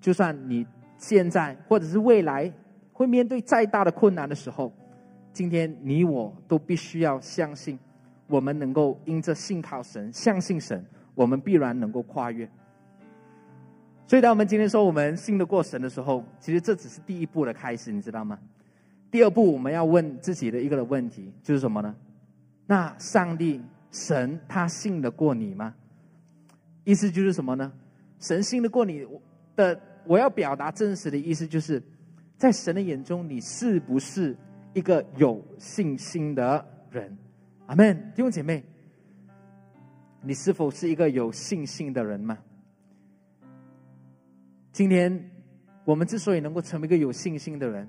[0.00, 0.66] 就算你
[0.98, 2.52] 现在或者是未来
[2.92, 4.72] 会面对再大的困难的时候，
[5.32, 7.78] 今天你我都必须要相信，
[8.26, 10.84] 我们能够因着信靠神、相信神，
[11.14, 12.48] 我们必然能够跨越。
[14.06, 18.38] 所以，当我们今天说我们信得过神的时候，其实这只是第一步的开始，你知道吗？
[19.12, 21.94] 第二步，我们要问自己的一个的问题就是什么呢？
[22.66, 25.74] 那上帝神他信得过你吗？
[26.84, 27.70] 意思就是什么呢？
[28.18, 29.06] 神信得过你
[29.54, 31.82] 的，我要表达真实的意思就是，
[32.38, 34.34] 在神的眼中，你是不是
[34.72, 37.14] 一个有信心的人？
[37.66, 38.64] 阿门，弟兄姐妹，
[40.22, 42.38] 你是否是一个有信心的人吗？
[44.72, 45.30] 今天
[45.84, 47.86] 我们之所以能够成为一个有信心的人。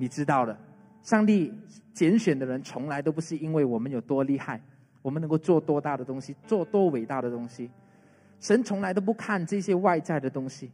[0.00, 0.56] 你知道的，
[1.02, 1.52] 上帝
[1.92, 4.58] 拣选的人从来都不是因为我们有多厉害，
[5.02, 7.70] 我们能够做多大的东西，做多伟大的东西。
[8.40, 10.70] 神从来都不看这些外在的东西，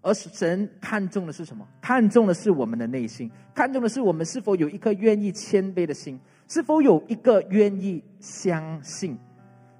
[0.00, 1.68] 而是神看重的是什么？
[1.82, 9.18] 看重的是我们的内心，看重的是我们是否有一颗愿意谦卑的心，是否有一个愿意相信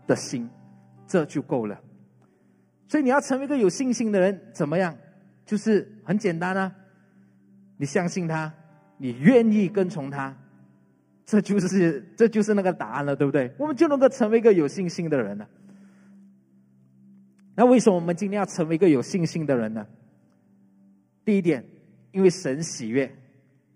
[0.06, 0.46] 的心，
[1.06, 1.80] 这就够了。
[2.86, 4.94] 所以你要成为一个有信心的人，怎么样？
[5.46, 6.70] 就是很简单啊，
[7.78, 8.52] 你相信他。
[8.96, 10.34] 你愿意跟从他，
[11.24, 13.52] 这就是这就是那个答案了，对不对？
[13.58, 15.48] 我们就能够成为一个有信心的人了。
[17.56, 19.86] 那为什么我们今天要成为一个有信心的人呢？
[21.24, 21.64] 第一点，
[22.12, 23.10] 因为神喜悦，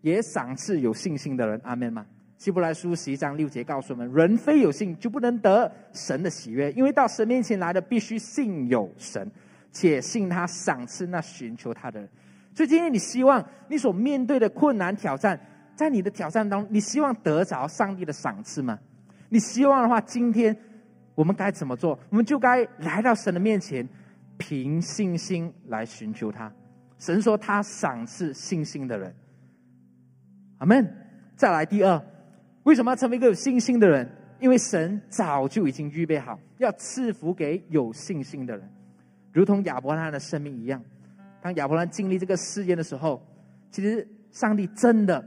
[0.00, 1.60] 也赏赐有信心的人。
[1.62, 2.04] 阿门吗？
[2.38, 6.70] 希伯来书十一章六节告诉我们：人非有信，就不能得神的喜悦。
[6.72, 9.30] 因为到神面前来的，必须信有神，
[9.72, 12.08] 且信他赏赐那寻求他的人。
[12.58, 15.38] 所以今天你希望你所面对的困难挑战，
[15.76, 18.76] 在你的挑战当中，你希望得着上帝的赏赐吗？
[19.28, 20.56] 你希望的话，今天
[21.14, 21.96] 我们该怎么做？
[22.10, 23.88] 我们就该来到神的面前，
[24.38, 26.52] 凭信心来寻求他。
[26.98, 29.14] 神说他赏赐信心的人。
[30.56, 30.84] 阿门。
[31.36, 32.02] 再来第二，
[32.64, 34.10] 为什么要成为一个有信心的人？
[34.40, 38.68] 因为神早就已经预备好，要赐福给有信心的人，
[39.30, 40.82] 如同亚伯拉罕的生命一样。
[41.40, 43.22] 当亚伯兰经历这个试验的时候，
[43.70, 45.24] 其实上帝真的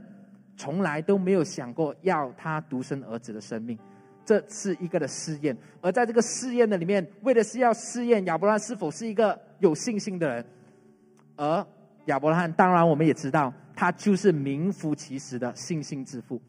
[0.56, 3.78] 从来都没有想过要他独生儿子的生命，
[4.24, 5.56] 这是一个的试验。
[5.80, 10.44] 而在这个试验的里面，为的是要试验亚伯兰是否是一个有信心的人。
[11.34, 11.66] 而
[12.06, 16.40] 亚伯拉罕，当然我们也知道，他就是名副其实的信心之父。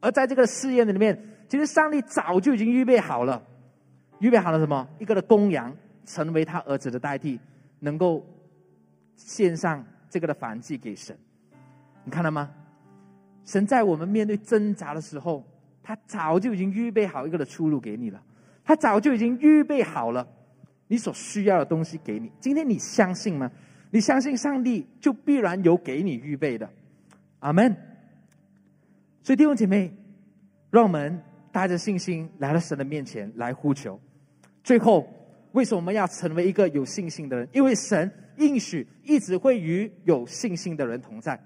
[0.00, 1.16] 而在这个试验的里面，
[1.48, 3.40] 其实上帝早就已经预备好了，
[4.18, 4.86] 预备好了什么？
[4.98, 5.72] 一个的公羊，
[6.04, 7.38] 成为他儿子的代替，
[7.78, 8.26] 能够。
[9.24, 11.16] 献上这个的反击给神，
[12.04, 12.50] 你看到吗？
[13.44, 15.44] 神在我们面对挣扎的时候，
[15.82, 18.22] 他早就已经预备好一个的出路给你了，
[18.64, 20.26] 他早就已经预备好了
[20.86, 22.30] 你所需要的东西给你。
[22.38, 23.50] 今天你相信吗？
[23.90, 26.68] 你相信上帝就必然有给你预备的，
[27.40, 27.76] 阿门。
[29.22, 29.92] 所以弟兄姐妹，
[30.70, 34.00] 让我们带着信心来到神的面前来呼求。
[34.64, 35.08] 最后，
[35.52, 37.48] 为什么要成为一个有信心的人？
[37.52, 41.38] 因为神应许一直会与有信心的人同在。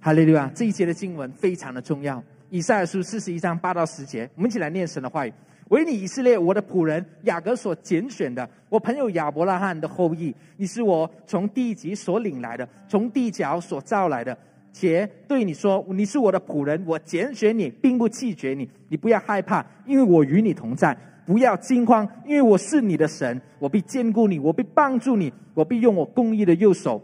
[0.00, 0.50] 哈利路亚！
[0.54, 2.22] 这一节的经文非常的重要。
[2.50, 5.32] 以赛亚书四十一章八到十节，我们一起来念神的话语：
[5.68, 14.36] 唯你以色列，我的仆人雅各所拣选的，我朋友亚伯拉罕的后裔，你是我从地极所领来的，从地角所造来的。
[14.72, 18.68] 且对你说，你是我的仆人，我拣选你，并不弃绝你。
[18.88, 20.96] 你不要害怕，因为我与你同在；
[21.26, 27.02] 不要惊慌，因为我是你的神，我必兼顾你，我必帮助你，我必用我公义的右手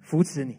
[0.00, 0.56] 扶持你。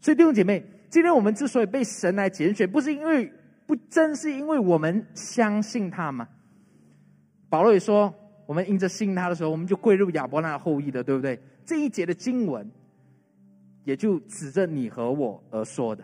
[0.00, 3.32] 所以弟兄姐妹，今天我们之所以被神来拣选，不是因为
[3.66, 6.28] 不正是因为我们相信他吗？
[7.48, 8.14] 保罗也说，
[8.46, 11.38] 我们因着信他的时候，我们就归入亚伯拉罕后裔的，对不对？
[11.64, 12.70] 这一节的经文。
[13.84, 16.02] 也就指着你和我而说的，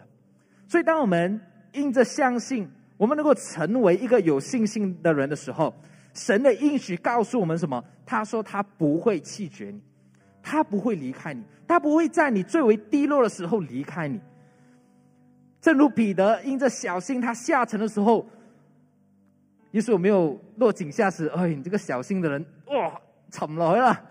[0.68, 1.40] 所以当我们
[1.72, 2.68] 因着相信，
[3.00, 5.74] 我们能够成为一个有信心的人的时候，
[6.12, 7.82] 神的应许告诉我们什么？
[8.04, 9.80] 他说他不会弃绝你，
[10.42, 14.20] 他不会离开你，他不会在你最为低落的时候离开你。
[15.62, 18.26] 正如彼得因着小心，他下沉的时候，
[19.70, 24.04] 耶稣没有落井下石，哎，你这个小心的人，哇，沉了了，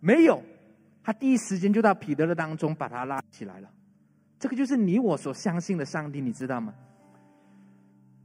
[0.00, 0.42] 没有。
[1.02, 3.70] 他第一时间就到彼得的当中，把他拉起来了。
[4.38, 6.74] 这个就是你我所相信的上帝，你知道吗？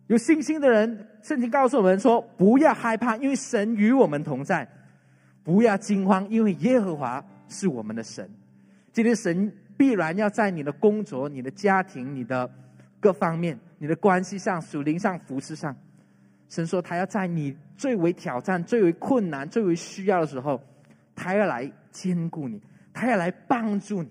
[0.07, 4.65] 有信心的人，圣经告诉我们说：不要害怕，因为神与我们同在；
[5.43, 8.29] 不要惊慌，因为耶和华是我们的神。
[8.91, 12.49] 今天神必然要在你的工作、你的家庭、你的
[12.99, 15.75] 各方面、你的关系上、属灵上、服饰上，
[16.49, 20.61] 神说他要在你最为挑战、最为困难、最为需要的时候，
[21.15, 22.61] 他要来兼顾你。
[22.95, 24.09] 他要来帮助你，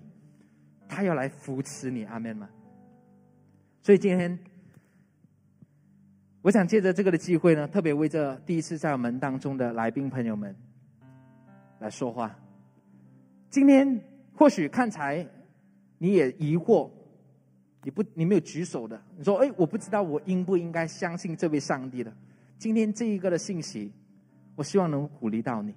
[0.89, 2.49] 他要来扶持你，阿门吗？
[3.81, 4.37] 所以今天，
[6.43, 10.53] 我想借着这个的机会呢，特别为这第一次在我们当中的来宾朋友们
[11.79, 12.37] 来说话。
[13.49, 13.97] 今天
[14.35, 15.25] 或许看才
[15.97, 16.91] 你也疑惑，
[17.81, 22.13] 你不你没有举手的，你说：“哎，我不知道我应不应该相信这位上帝的。”
[22.59, 23.89] 今天这一个的信息，
[24.57, 25.73] 我希望能鼓励到你。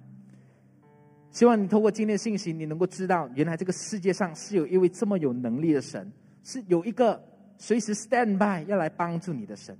[1.31, 6.11] 希望你透过今天的信息，你能够知道，原来这个世界上是有一位这么有能力的神，
[6.43, 7.23] 是有一个
[7.57, 9.77] 随时 stand by 要来帮助你的神。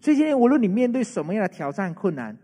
[0.00, 2.36] 所以今天无论你面对什么样的挑战困难，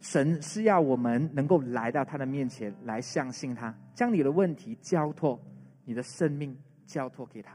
[0.00, 5.40] 神是要我们能够来到他的面前来相信他，将你的问题交托，
[5.84, 7.52] 你的生命交托给他。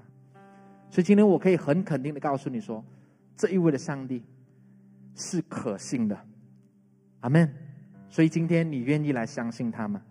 [0.90, 2.84] 所以今天我可以很肯定的告诉你说，
[3.36, 4.24] 这一位的上帝
[5.16, 6.18] 是可信的。
[7.20, 7.54] 阿门。
[8.10, 10.02] 所以今天你愿意来相信他吗？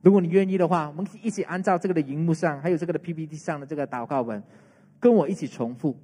[0.00, 4.42] 如果你愿意的话，我们一起按照这个的荧幕上，还有这个的 PPT 上的这个祷告文，
[4.98, 5.94] 跟我一起重复，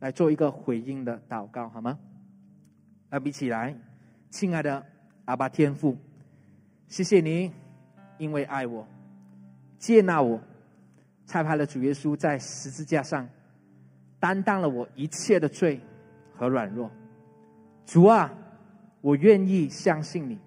[0.00, 1.98] 来做一个回应的祷告，好吗？
[3.10, 3.76] 来，比起来，
[4.30, 4.84] 亲爱的
[5.24, 5.96] 阿爸天父，
[6.88, 7.50] 谢谢你，
[8.18, 8.86] 因为爱我，
[9.78, 10.40] 接纳我，
[11.26, 13.28] 拆派了主耶稣在十字架上，
[14.20, 15.80] 担当了我一切的罪
[16.34, 16.90] 和软弱。
[17.84, 18.32] 主啊，
[19.00, 20.38] 我愿意相信你。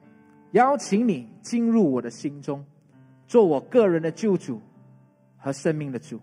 [0.52, 2.66] 邀请你进入我的心中，
[3.28, 4.60] 做我个人的救主
[5.38, 6.20] 和生命的主。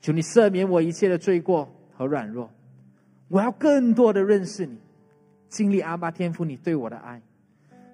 [0.00, 2.50] 求你赦免我一切的罪过和软弱。
[3.28, 4.78] 我要更多的认识你，
[5.48, 7.20] 经历阿巴天父你对我的爱，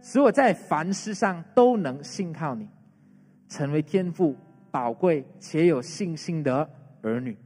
[0.03, 2.68] 使我在凡事上都能信靠你，
[3.48, 4.34] 成为天父
[4.70, 6.68] 宝贵且有信心的
[7.03, 7.36] 儿女。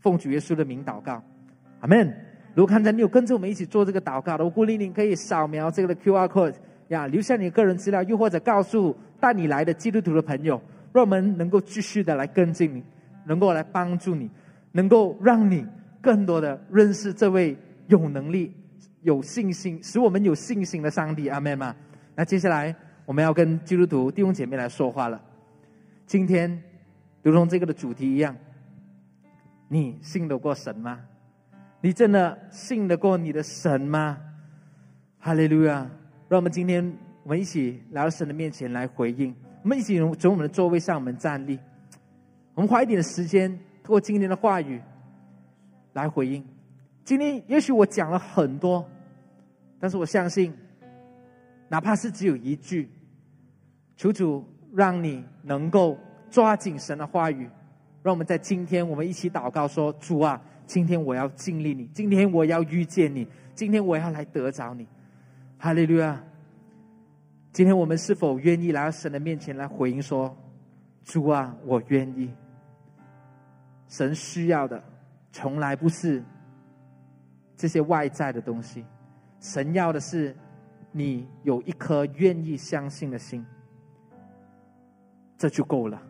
[0.00, 1.22] 奉主耶稣的名祷告，
[1.80, 2.14] 阿门。
[2.54, 6.54] 如果看在你有跟着我们一起做这个祷告的，我鼓励你可以扫描这个的 Q R code。
[6.88, 10.60] 呀，留下你个人资料，又或者告诉带你来的基督徒的朋友，
[10.92, 12.84] 让我们能够继续的来跟进你，
[13.24, 14.30] 能够来帮助你，
[14.70, 15.66] 能够让你
[16.04, 18.54] 更多的认识这位有能力、
[19.00, 21.28] 有信心、使我们有信心的上帝。
[21.28, 21.74] 阿门吗？
[22.14, 22.76] 那接下来
[23.06, 25.20] 我们要跟基督徒弟兄姐妹来说话了。
[26.06, 26.62] 今天，
[27.22, 28.36] 如同这个的主题一样，
[29.68, 31.00] 你信得过神吗？
[31.80, 34.18] 你真的信得过你的神吗？
[35.18, 35.90] 哈利路亚。
[36.28, 39.34] 让我们今天，我们一起来到神的面前来回应。
[39.62, 41.58] 我们一起从我们的座位上，我们站立。
[42.54, 43.50] 我们花一点的时间，
[43.82, 44.80] 通过今天的话语
[45.94, 46.44] 来回应。
[47.02, 48.86] 今天也许我讲了很多，
[49.80, 50.52] 但是我相信，
[51.68, 52.90] 哪怕是只有一句，
[53.96, 55.98] 求主让你能够
[56.30, 57.48] 抓紧神的话语。
[58.02, 64.86] 让我们在今天，我们一起祷告说：主啊，今天我要经历你，今天我要遇见你，今天我要来得着你。
[65.56, 66.22] 哈利路亚！
[67.50, 70.36] 今天我们是否愿意来到神的面前来回应说
[71.04, 72.28] ：“主啊，我愿意。”
[73.88, 74.82] 神需要的
[75.34, 76.22] 从来不是
[77.56, 78.84] 这些外在的东西，
[79.40, 80.32] 神要的是
[80.92, 83.44] 你有一颗愿意相信的心，
[85.36, 86.00] 这就够了。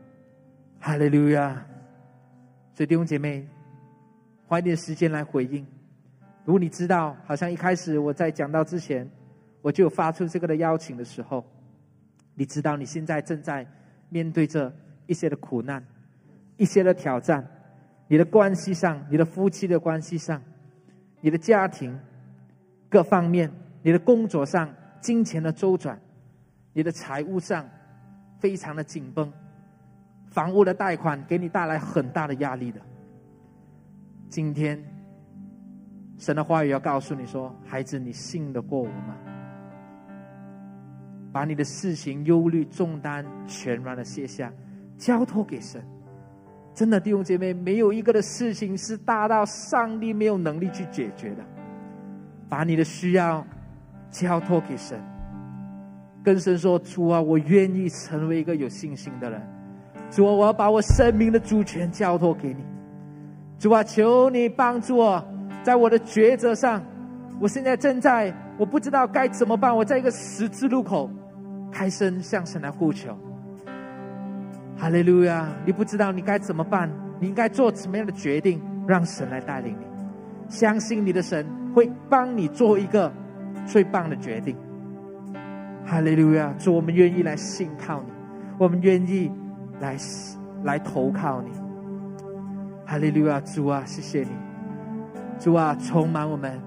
[0.79, 1.55] 哈利路亚！
[2.75, 3.49] 所以弟兄姐妹，
[4.47, 5.67] 花一点时间来回应。
[6.45, 9.11] 如果你知道，好像一开始我在讲到之前。
[9.63, 11.43] 我就发出这个的邀请的时候，
[12.35, 13.67] 你知道你现在正在
[14.11, 14.71] 面对着
[15.07, 15.83] 一些的苦难，
[16.59, 17.43] 一些的挑战，
[18.07, 20.41] 你的关系上，你的夫妻的关系上，
[21.21, 21.99] 你的家庭
[22.89, 23.51] 各方面，
[23.83, 24.69] 你的工作上，
[25.01, 25.99] 金钱的周转，
[26.73, 27.67] 你的财务上
[28.39, 29.33] 非常的紧绷，
[30.27, 32.81] 房屋的贷款给你带来很大的压力的。
[34.29, 34.83] 今天，
[36.19, 39.17] 神的话语要告诉你说：“孩子，你信得过我吗？”
[41.33, 44.53] 把你的事情、忧虑、重担全然的卸下，
[44.97, 45.83] 交托给神。
[46.75, 51.37] 真的，弟兄姐妹，没有一个的事情是大到上帝没有能力去解决的。
[52.49, 53.47] 把你的需要
[54.11, 55.01] 交托给神，
[56.25, 59.41] 跟神说：“主啊，我愿意成为一个有信心的人。
[60.11, 62.65] 主啊，我要把我生命的主权交托给你。
[63.59, 65.25] 主啊，求你帮助我，
[65.63, 66.83] 在我的抉择上，
[67.41, 71.09] 我现在正在，我不知道该怎么办，我在一个十字路口。”
[71.73, 73.19] 开声向神来呼求，
[74.77, 75.49] 哈利路亚！
[75.65, 79.85] 你不知道你该怎么办，你应该做什么样的决定，让神来带领你。
[80.49, 83.13] 相信你的神会帮你做一个
[83.67, 84.57] 最棒的决定。
[85.87, 86.53] 哈利路亚！
[86.59, 88.11] 主，我们愿意来信靠你，
[88.59, 89.31] 我们愿意
[89.81, 89.97] 来
[90.65, 91.51] 来投靠你。
[92.85, 93.41] 哈利路亚！
[93.41, 94.31] 主啊，谢谢你，
[95.39, 96.61] 主啊，充满我们，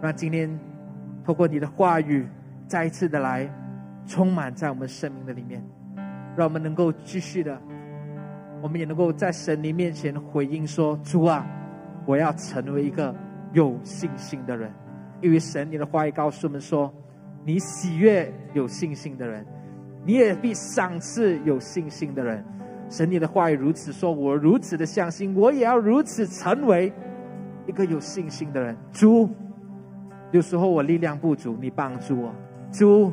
[0.00, 0.48] 让今天
[1.24, 2.26] 透过你的话语
[2.66, 3.50] 再一次的来。
[4.04, 5.62] 充满在我们生命的里面，
[6.36, 7.60] 让我们能够继续的，
[8.62, 11.46] 我们也能够在神灵面前回应说：“主啊，
[12.06, 13.14] 我要成为一个
[13.52, 14.72] 有信心的人。”
[15.20, 16.92] 因为神你的话语告诉我们说
[17.44, 19.46] ：“你喜悦有信心的人，
[20.04, 22.44] 你也必赏赐有信心的人。”
[22.88, 26.92] 神你的话语如此说，我如此的相信，我也要如此成为
[27.66, 28.76] 一个有信心的人。
[28.92, 29.28] 主，
[30.30, 32.34] 有时候我力量不足，你帮助我。
[32.70, 33.12] 主。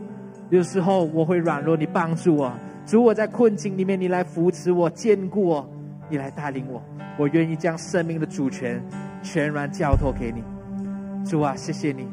[0.50, 2.52] 有时候我会软弱，你帮助我；
[2.90, 5.70] 主，我在困境里面，你来扶持我、坚固我，
[6.10, 6.82] 你来带领我。
[7.20, 8.84] 我愿意将生命的主权
[9.22, 10.44] 全然交托给你。
[11.24, 12.08] 主啊，谢谢你，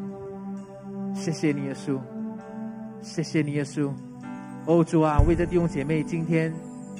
[1.14, 1.98] 谢谢你耶稣，
[3.00, 3.90] 谢谢你耶稣。
[4.66, 6.52] 哦，主啊，为这弟兄姐妹今天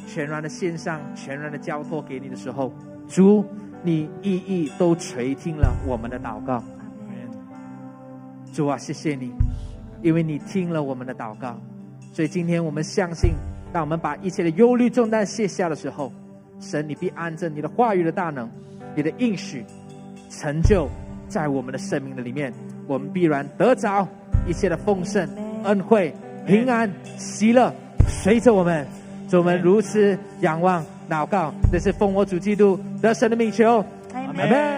[0.06, 2.72] 全然的献上、全然的交托给你的时候，
[3.06, 3.44] 主，
[3.82, 6.64] 你一一都垂听了我们的祷告。
[8.54, 9.34] 主啊，谢谢你。
[10.00, 11.60] 因为你听了我们的祷告，
[12.14, 13.34] 所以今天我们相信，
[13.76, 16.10] 当我们把一切的忧虑重担卸下的时候，
[16.60, 18.50] 神，你必按着你的话语的大能，
[18.94, 19.62] 你的应许
[20.30, 20.88] 成就
[21.28, 22.50] 在我们的生命的里面，
[22.86, 24.08] 我们必然得着
[24.46, 25.28] 一切的丰盛、
[25.64, 26.10] 恩惠、
[26.46, 27.70] 平安、喜乐，
[28.08, 28.86] 随着我们，
[29.30, 34.76] 我们如此仰望祷告，这是奉我主基督得神的命求，阿门。